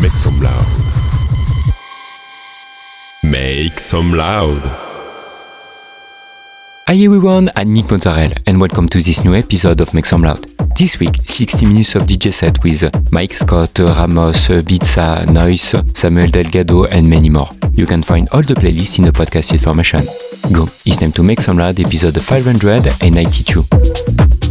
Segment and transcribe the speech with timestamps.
[0.00, 0.66] Make some loud.
[3.24, 4.60] Make some loud.
[6.86, 10.46] Hi everyone, I'm Nick Mozzarella and welcome to this new episode of Make Some Loud.
[10.78, 16.84] This week, 60 minutes of DJ set with Mike Scott, Ramos, Bitsa, Noise, Samuel Delgado
[16.84, 17.48] and many more.
[17.72, 20.00] You can find all the playlists in the podcast information.
[20.52, 24.47] Go, it's time to Make Some Loud episode 592.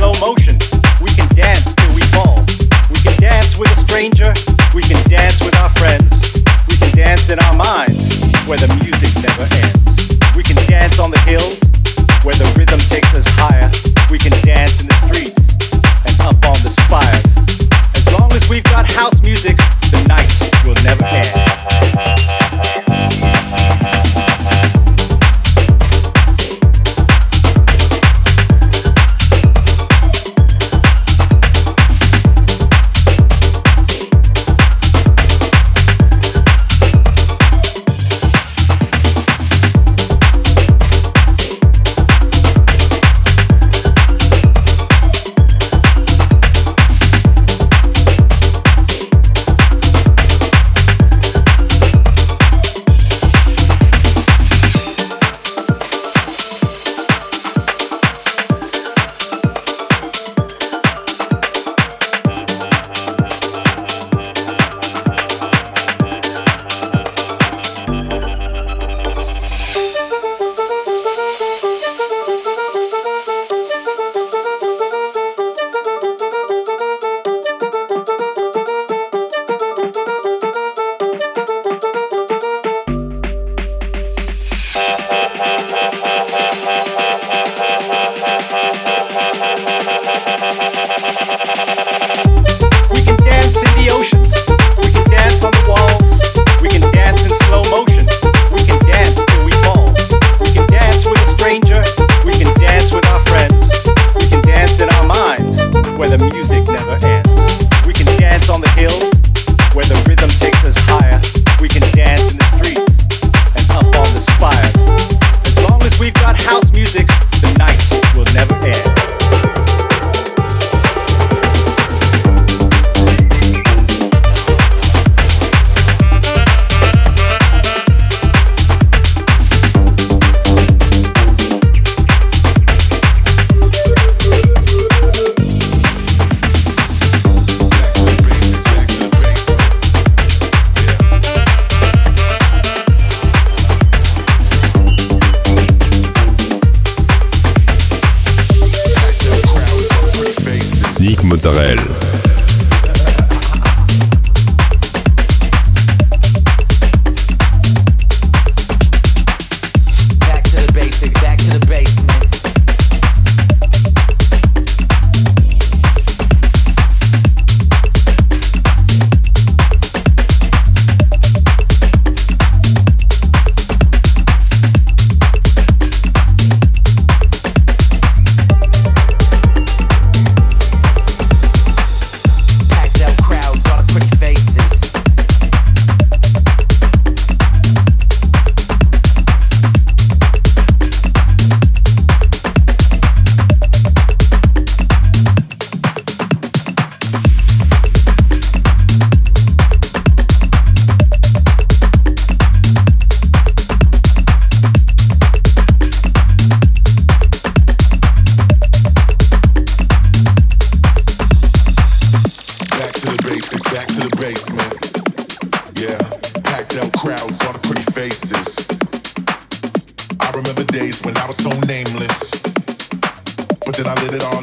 [0.00, 0.56] slow motion.
[1.02, 2.40] We can dance till we fall.
[2.90, 4.32] We can dance with a stranger.
[4.74, 6.08] We can dance with our friends.
[6.66, 8.08] We can dance in our minds
[8.48, 9.69] where the music never ends.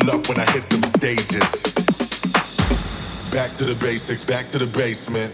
[0.07, 1.73] it up when I hit them stages.
[3.31, 5.33] Back to the basics, back to the basement.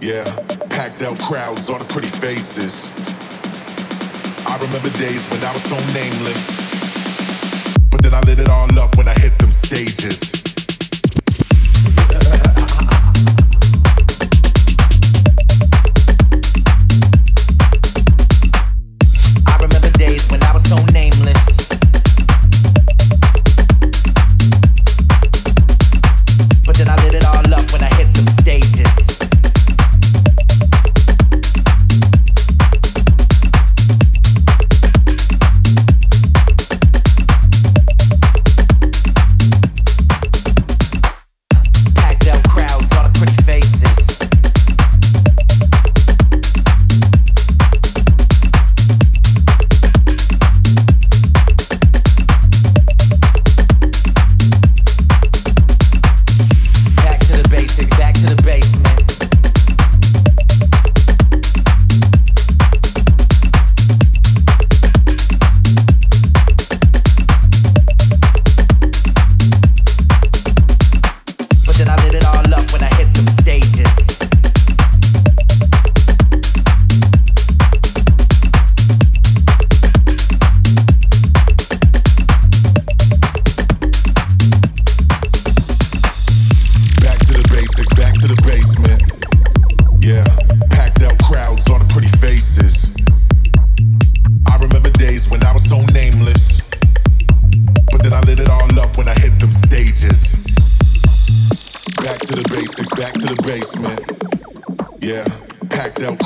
[0.00, 0.24] Yeah,
[0.70, 2.88] packed out crowds all the pretty faces.
[4.46, 6.62] I remember days when I was so nameless.
[7.90, 10.36] But then I lit it all up when I hit them stages.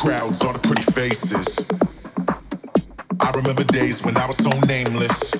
[0.00, 1.60] crowds, all the pretty faces.
[3.20, 5.32] I remember days when I was so nameless.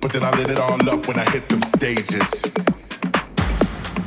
[0.00, 2.32] But then I lit it all up when I hit them stages.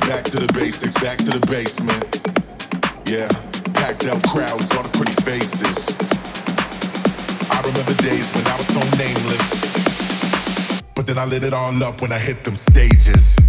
[0.02, 2.18] Back to the basics, back to the basement.
[3.06, 3.30] Yeah,
[3.70, 5.94] packed out crowds, all the pretty faces.
[7.54, 10.82] I remember days when I was so nameless.
[10.96, 13.39] But then I lit it all up when I hit them stages.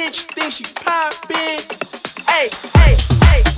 [0.00, 1.60] bitch think she poppin'.
[2.26, 3.49] Hey, hey, hey.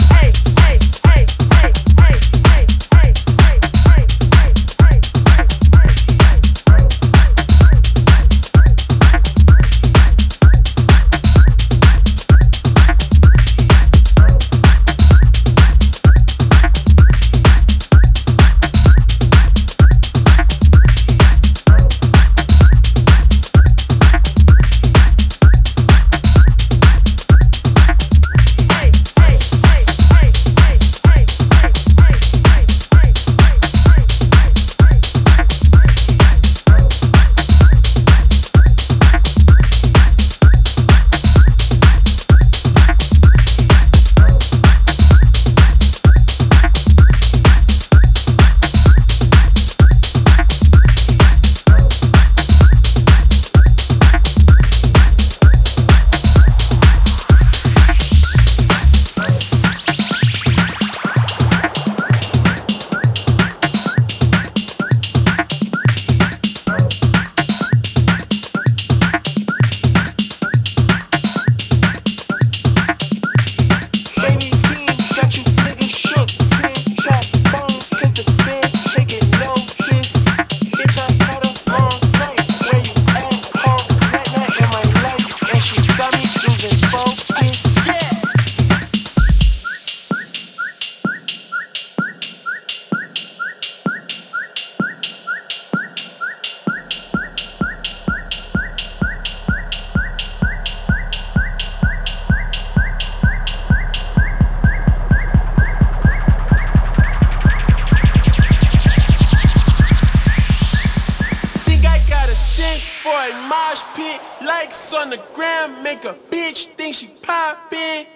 [114.13, 118.07] Big likes on the ground, make a bitch think she poppin'.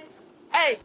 [0.52, 0.76] Hey.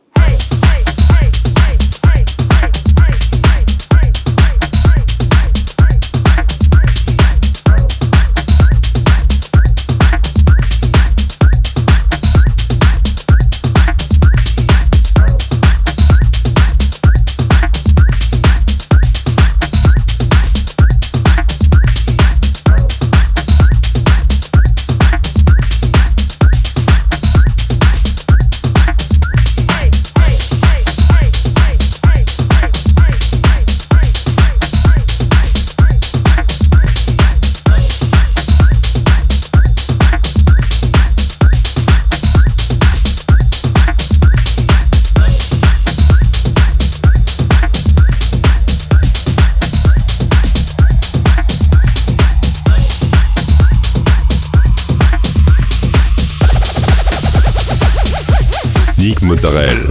[59.42, 59.91] Culturel.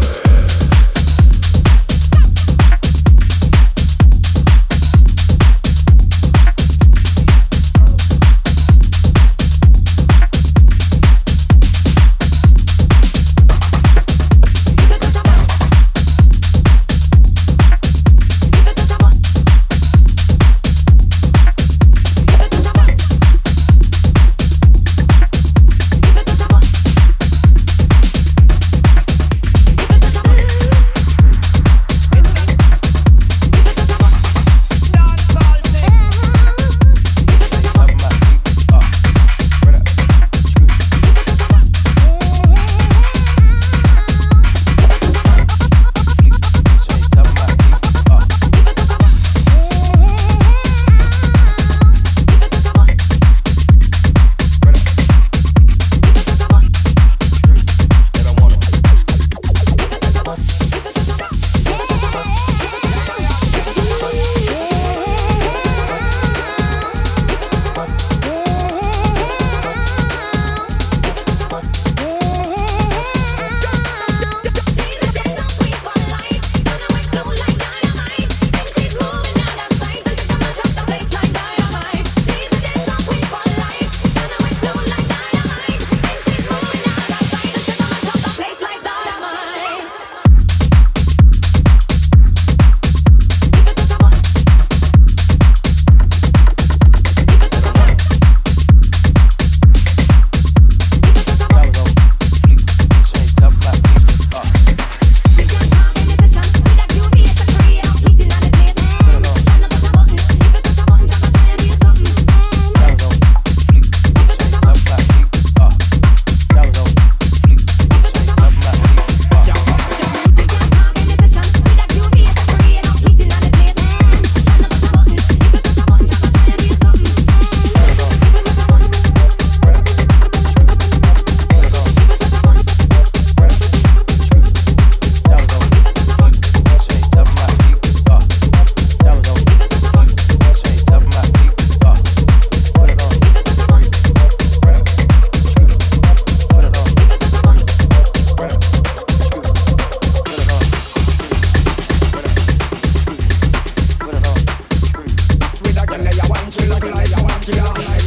[157.51, 158.00] Michigan.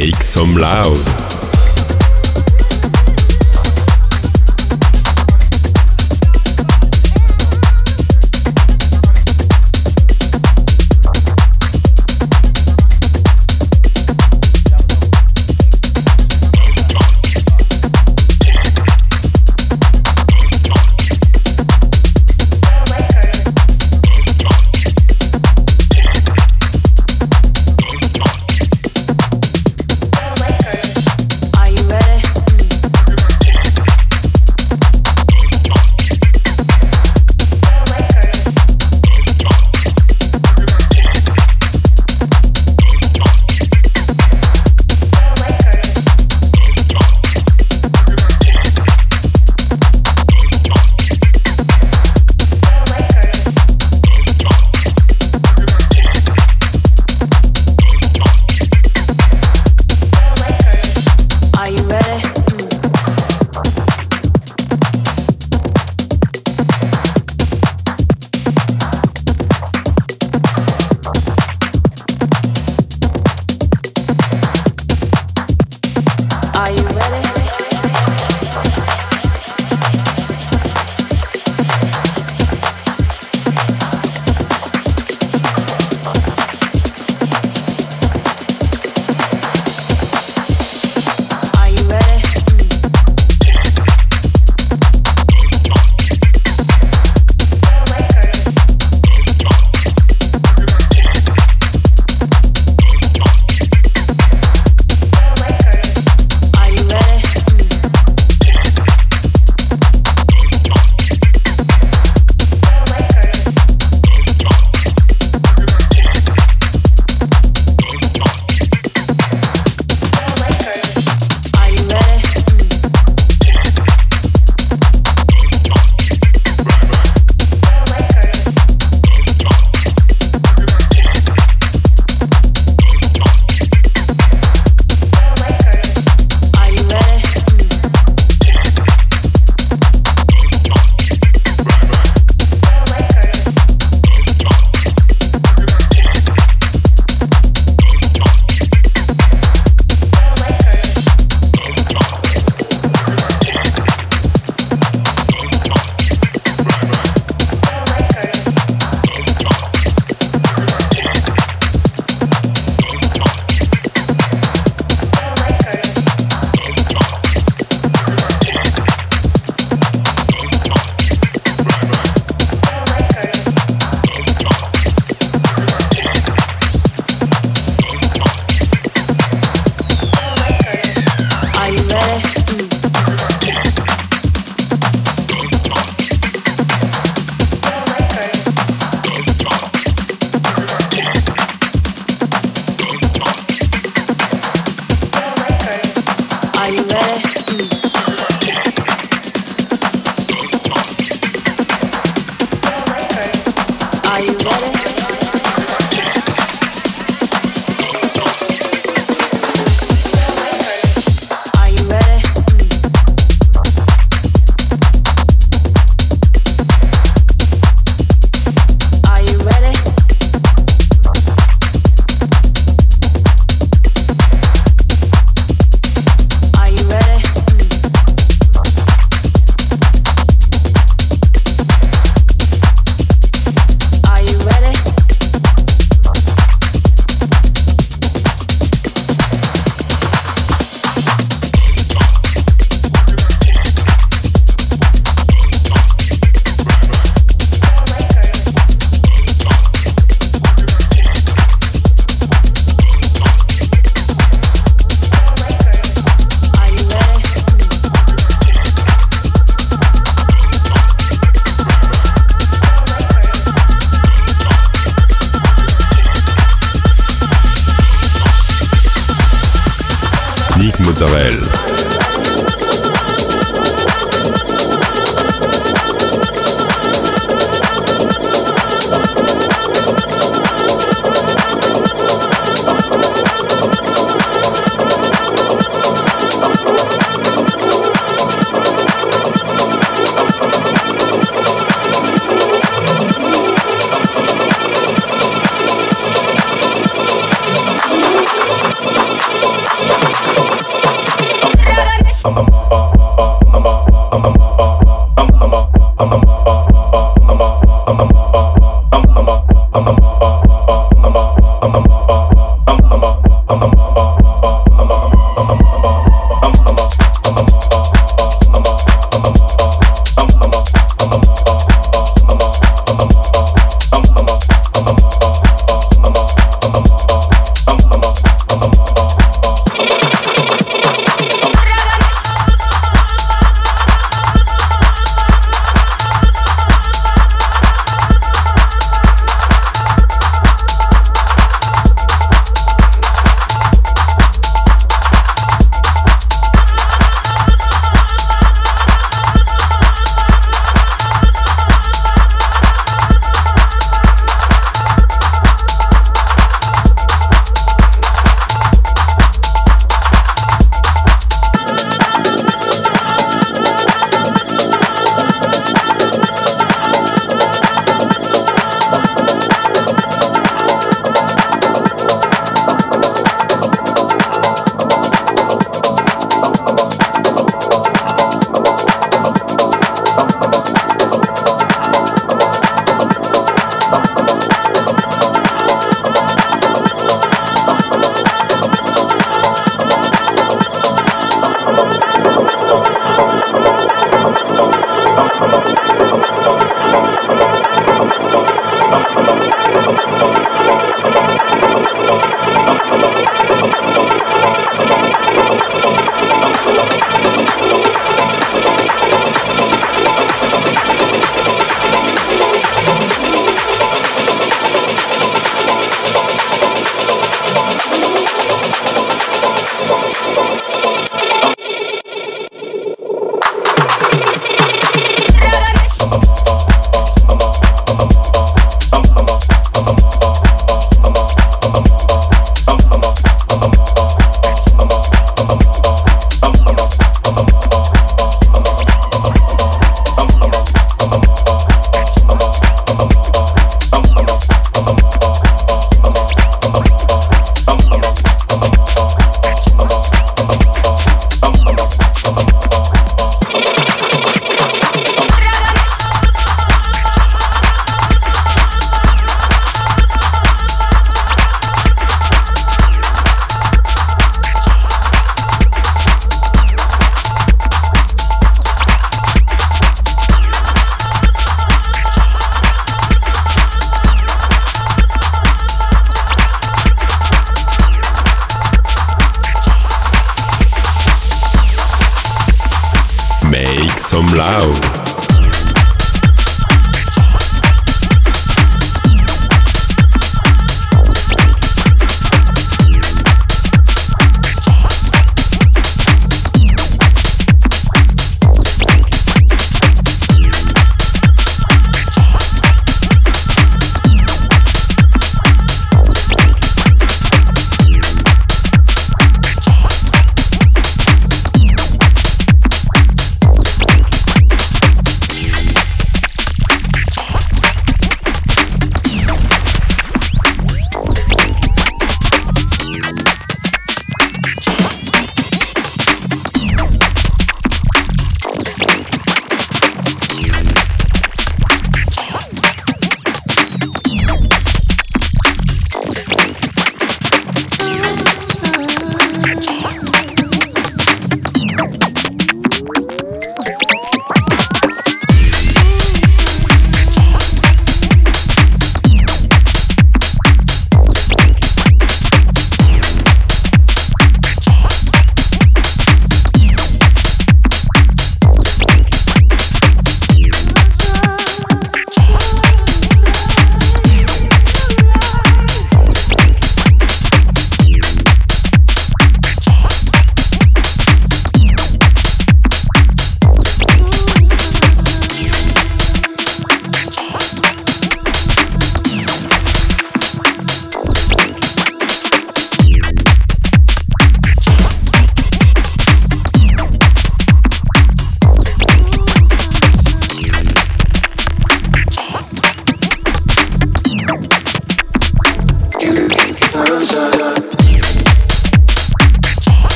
[0.00, 1.37] Make some loud.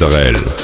[0.00, 0.59] Israël.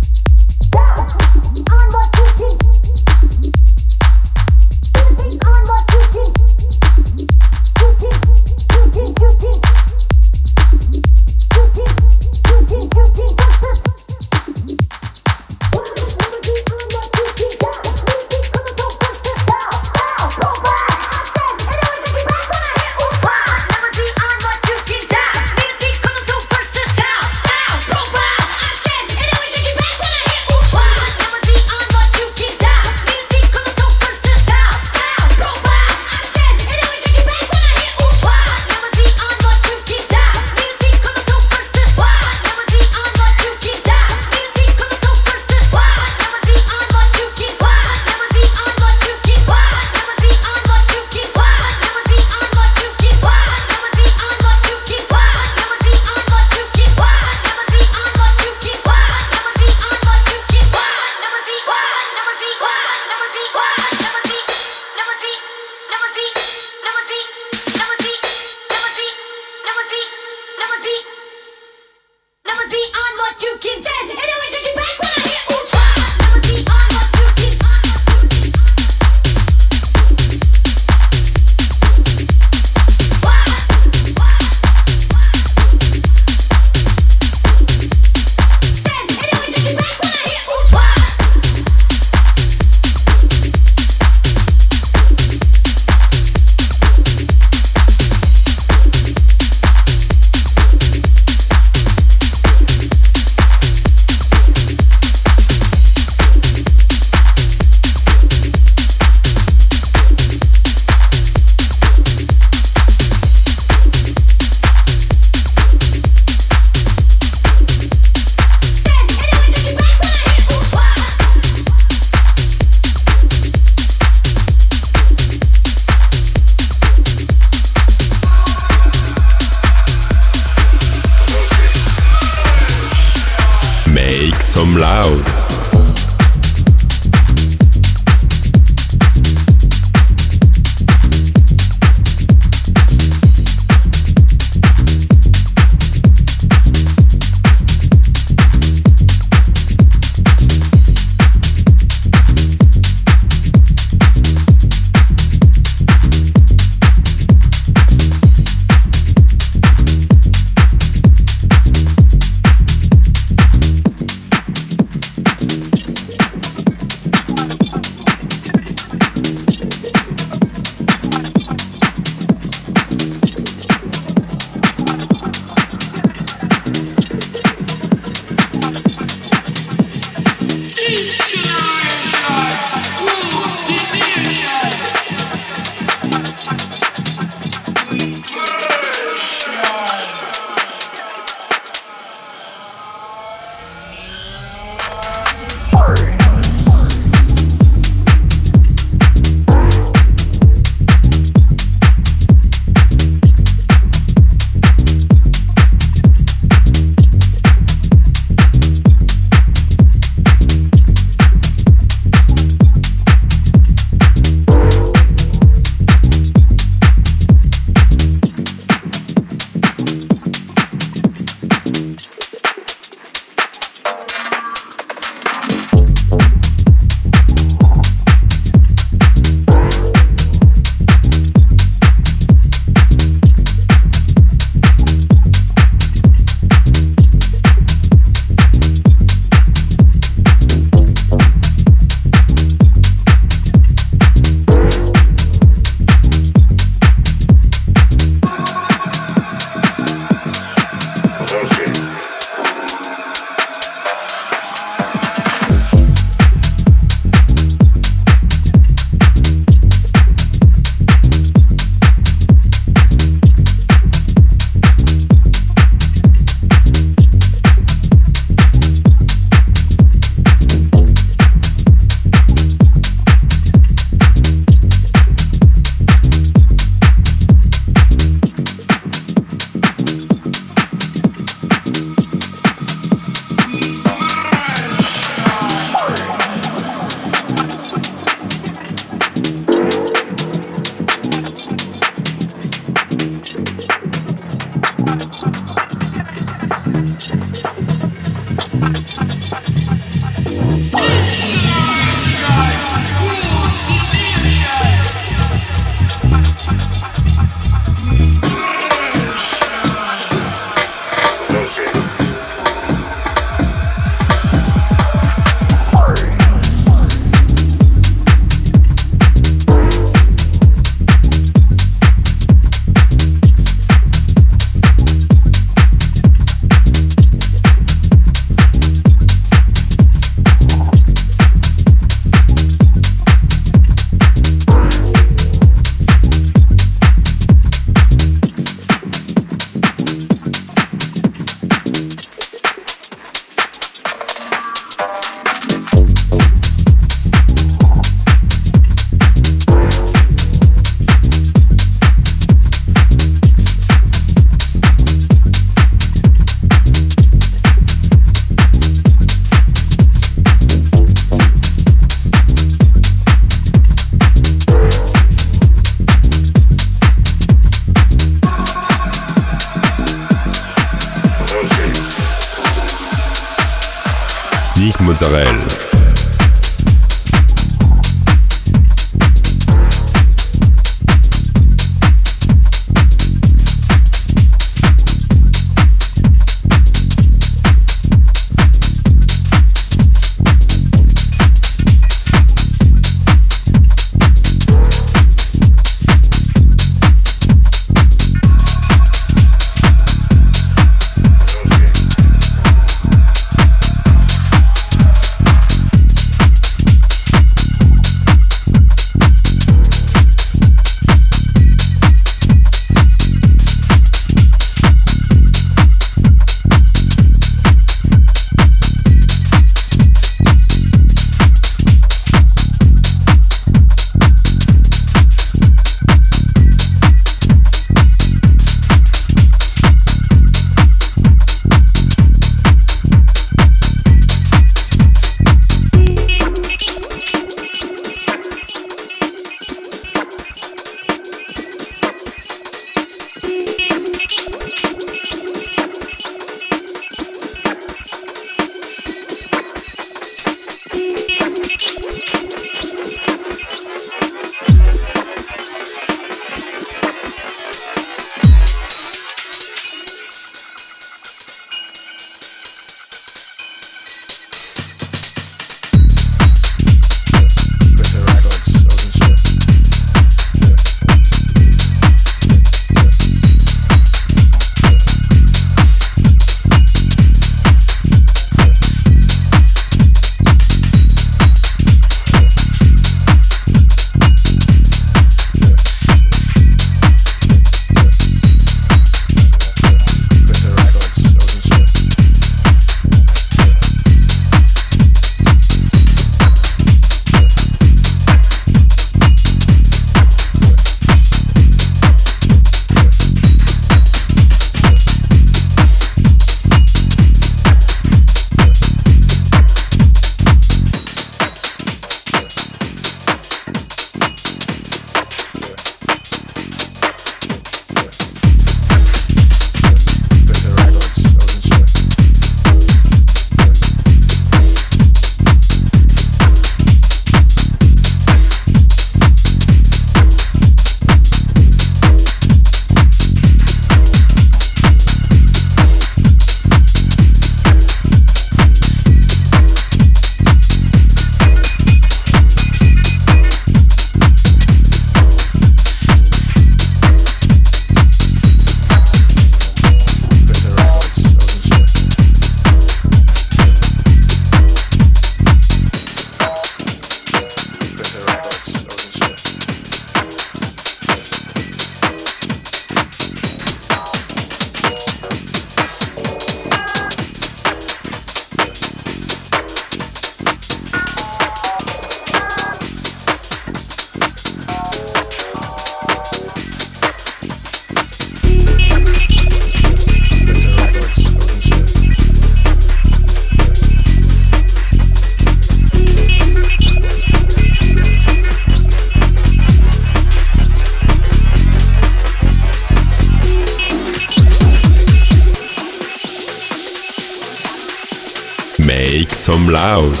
[599.71, 600.00] Loud.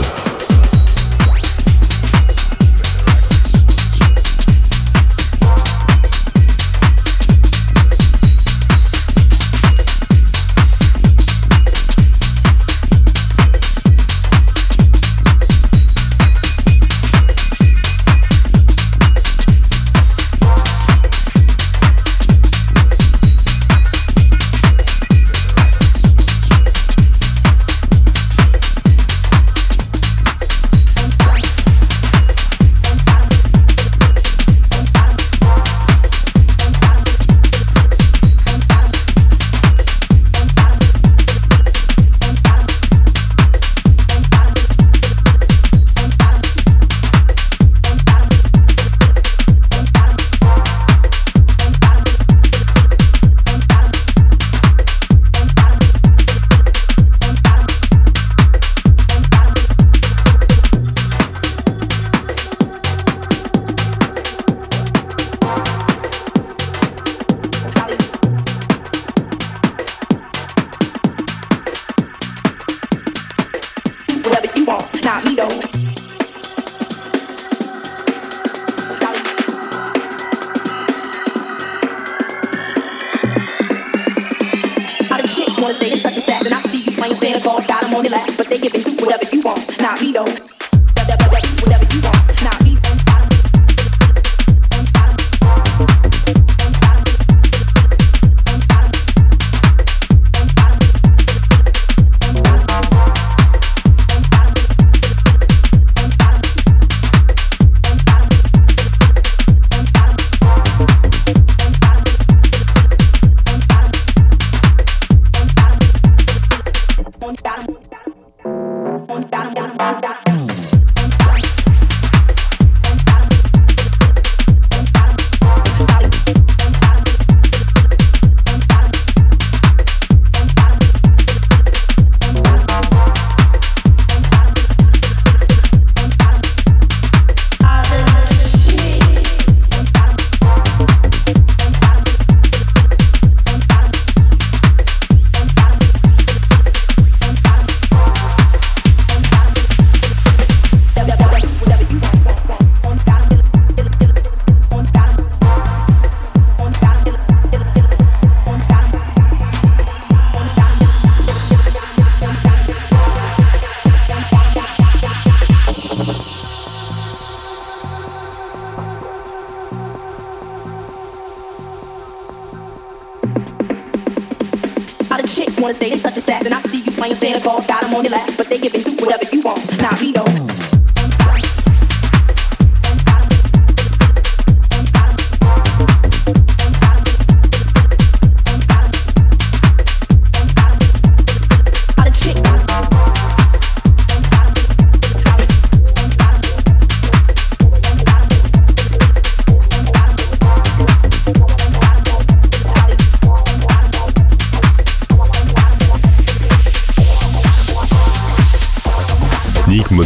[175.71, 177.95] Wanna stay and touch your sass, and I see you playing Santa Claus, got 'em
[177.95, 179.81] on your lap, but they giving you whatever you want.
[179.81, 180.40] Now we know.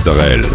[0.08, 0.55] Israel.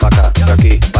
[0.00, 0.32] pra cá,
[0.92, 0.99] pra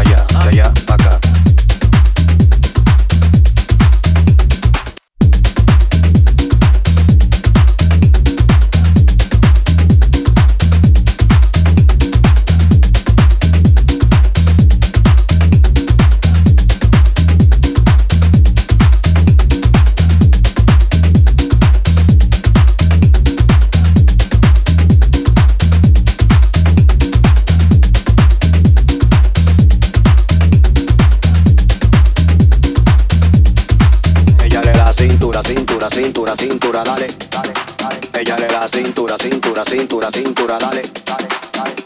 [39.90, 40.82] cintura, cintura, dale.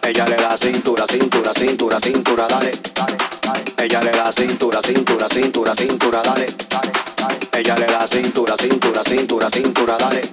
[0.02, 2.70] Ella le da cintura, cintura, cintura, cintura, dale.
[3.76, 6.54] Ella le da cintura, cintura, cintura, cintura, dale.
[7.52, 10.30] Ella le da cintura, cintura, cintura, cintura, dale.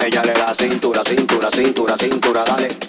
[0.00, 2.85] Ella le da cintura, cintura, cintura, cintura, dale.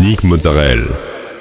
[0.00, 1.35] Nick Mozzarella.